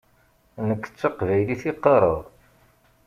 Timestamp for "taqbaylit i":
0.99-1.73